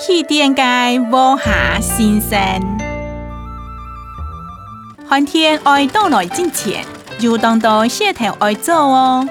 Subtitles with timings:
[0.00, 2.38] 起点嘅卧下先生。
[5.06, 6.84] 寒天爱到来之前，
[7.18, 9.28] 要当到石头爱做哦，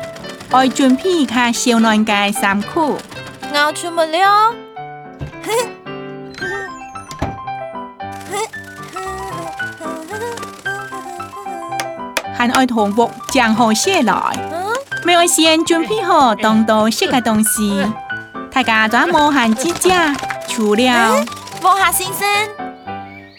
[0.51, 2.97] 爱准备下小暖嘅衫裤。
[3.51, 4.53] 我出门了。
[12.37, 14.13] 还爱同屋讲好些来，
[15.03, 17.85] 没有先准备好当到些嘅东西，
[18.51, 20.15] 大家都冇限之家，
[20.59, 21.25] 除了
[21.61, 22.27] 卧下先生，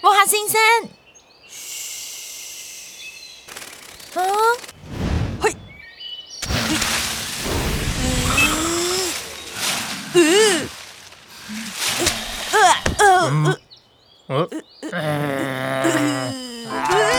[0.01, 0.59] 卧下先生。
[1.51, 4.19] 嘘。
[4.19, 4.23] 啊？
[5.43, 5.55] 嘿。
[10.15, 10.67] 嗯。
[12.53, 12.59] 呃
[12.97, 13.05] 呃
[14.89, 15.13] 呃。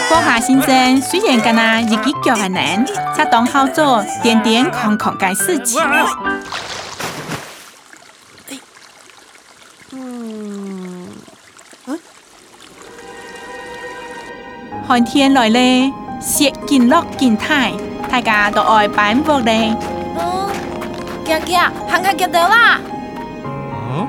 [0.10, 2.84] 波下先生虽然跟他一只脚很难，
[3.16, 5.80] 却当好做点点空空嘅事情。
[14.88, 17.72] 寒天来咧，雪见落见太，
[18.10, 19.76] 大家都爱板屋咧。
[20.18, 20.50] 嗯，
[21.26, 22.80] 行行，行下见到啦。
[23.46, 24.08] 嗯，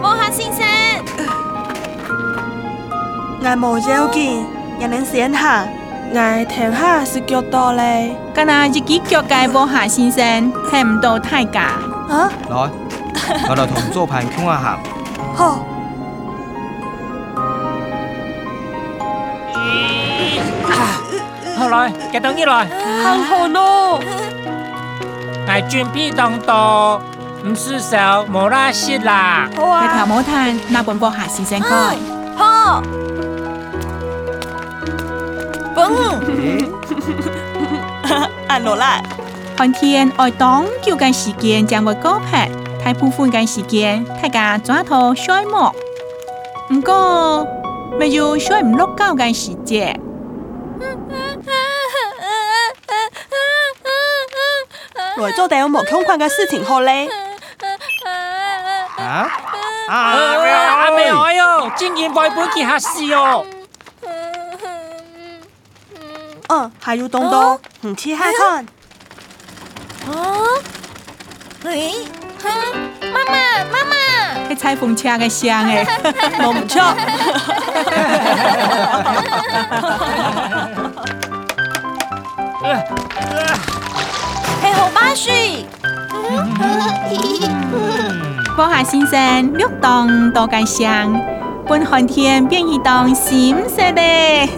[0.00, 0.64] 波下先生。
[3.42, 4.44] 我冇要紧，
[4.78, 5.66] 也能先行。
[6.12, 11.62] 我停下是脚多咧，今日一只脚嘅波下先生睇唔到太架。
[12.08, 12.30] 啊？
[12.48, 12.70] 来，
[13.48, 14.78] 我哋同做盘傾下。
[15.34, 15.58] 好。
[21.60, 22.66] 好来，get 到你来。
[23.04, 24.00] 好好咯。
[25.46, 26.98] 我准备当到，
[27.44, 29.46] 唔是少冇拉屎啦。
[29.54, 29.82] 好啊。
[29.82, 31.96] 你條冇睇那本波下先生講。
[32.34, 32.82] 好。
[38.48, 39.02] 按落来。
[39.58, 42.48] 寒天爱当叫嘅时间将会高拍，
[42.82, 45.70] 大部分嘅时间大家抓头睡梦。
[46.72, 47.46] 唔过
[47.98, 49.54] 没有睡唔落觉嘅时
[55.20, 55.26] 节。
[55.26, 57.08] 来做点冇空旷嘅事情好咧。
[58.98, 59.28] 啊
[59.88, 59.94] 啊！
[59.96, 63.44] 阿妹哎呦，竟然背背件下事哦！
[66.48, 68.66] 嗯，还有东东，唔去看看。
[70.06, 70.16] 啊？
[71.64, 71.94] 诶？
[73.12, 73.32] 妈妈，
[73.64, 73.94] 妈妈，
[74.48, 75.84] 喺踩风车嘅声诶，
[76.38, 76.80] 冇唔错。
[88.56, 91.12] 波下先生， 绿当多吉祥，
[91.66, 94.48] 半寒天变移动闪色咧。